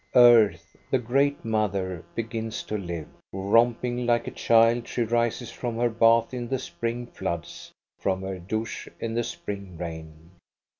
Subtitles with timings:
[0.15, 3.07] Earth, the great mother, begins to live.
[3.31, 8.39] Romping Uke a child she rises from her bath in the spring floods, from her
[8.39, 10.31] douche in the spring rain.